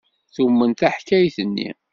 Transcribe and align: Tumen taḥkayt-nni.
Tumen 0.33 0.71
taḥkayt-nni. 0.73 1.69